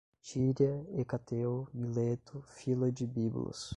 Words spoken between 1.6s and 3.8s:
Mileto, Filo de Biblos